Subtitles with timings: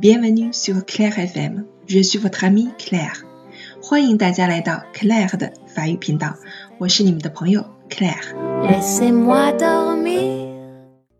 [0.00, 3.22] Bienvenue sur Claire FM，je suis votre amie Claire，
[3.82, 6.36] 欢迎大家来到 Claire 的法语频道，
[6.78, 8.34] 我是你们的朋友 Claire。
[8.62, 10.46] Laissez-moi dormir.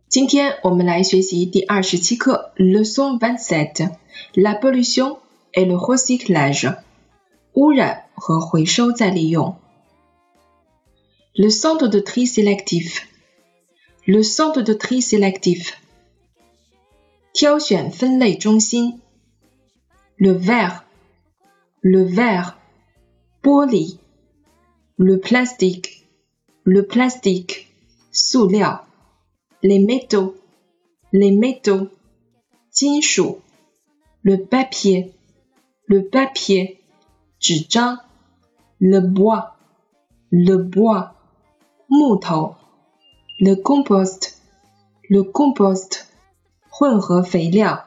[0.08, 5.18] 今天我们来学习第二十七课，Leçon vingt-sept，la pollution
[5.52, 6.76] et le recyclage，
[7.52, 9.56] 污染和回收再利用。
[11.34, 15.74] Le centre de tri sélectif，le centre de tri sélectif，
[17.32, 19.00] 挑选分类中心。
[20.16, 22.54] Le verre，le verre，
[23.42, 23.98] 玻璃。
[24.96, 27.66] Le plastique，le plastique，
[28.10, 28.86] 塑料。
[29.62, 30.36] les métaux,
[31.12, 31.88] les métaux,
[32.70, 33.40] 金属
[34.22, 35.12] le papier,
[35.86, 36.78] le papier,
[37.38, 37.98] 纸张
[38.78, 39.56] le bois,
[40.30, 41.14] le bois,
[41.88, 42.54] 木头
[43.38, 44.38] le compost,
[45.08, 46.06] le compost,
[46.70, 47.86] 混合肥料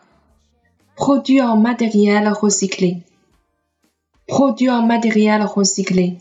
[0.95, 3.03] produit en matériel recyclé,
[4.27, 6.17] produit en matériel recyclé,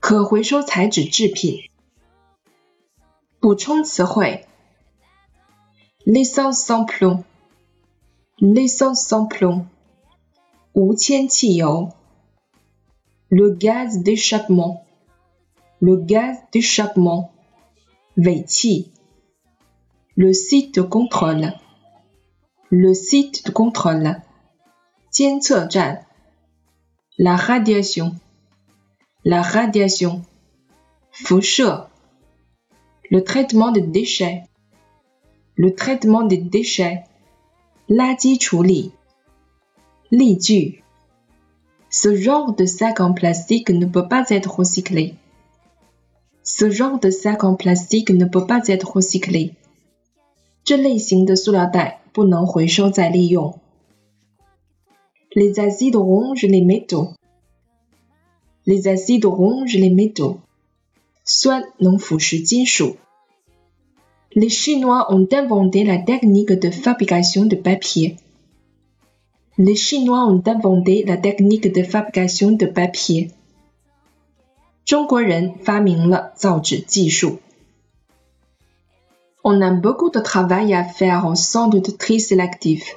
[0.00, 1.68] 可回收材质制品。
[3.40, 4.46] 补充词汇：
[6.04, 9.66] l'essence sans plomb，l'essence sans plomb，
[10.72, 11.92] 无铅汽油；
[13.28, 17.30] le gaz d'échappement，le gaz d'échappement，
[18.14, 18.92] 尾气
[20.16, 24.22] ；le site de contrôle，le site de contrôle，
[25.10, 26.04] 监测站；
[27.16, 30.22] la radiation，la radiation，
[31.12, 31.86] 辐射。
[33.10, 34.44] le traitement des déchets,
[35.56, 37.04] le traitement des déchets,
[37.88, 38.92] 垃圾处理。
[40.10, 40.82] 例句：
[41.90, 45.14] Ce genre de sac en plastique ne peut pas être recyclé.
[46.42, 49.54] Ce genre de sac en plastique ne peut pas être recyclé.
[50.64, 53.58] 这类型的塑料袋不能回收再利用。
[55.30, 57.14] Les acides rongent les métaux.
[58.64, 60.38] Les acides rongent les métaux.
[61.24, 62.96] 酸能腐蚀金属。
[64.32, 68.16] Les Chinois ont inventé la technique de fabrication de papier.
[69.58, 73.30] Les Chinois ont inventé la technique de fabrication de papier.
[74.86, 77.40] 中国人发明了造纸技术。
[79.44, 82.96] On a beaucoup de travail à faire au centre de tri sélectif.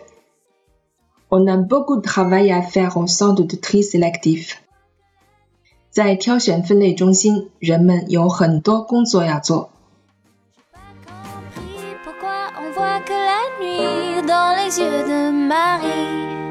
[1.30, 4.58] On a beaucoup de travail à faire au centre de tri sélectif.
[5.92, 9.70] 在挑选分类中心，人们有很多工作要做。
[12.06, 16.45] Pourquoi on voit que la nuit dans les yeux de Marie?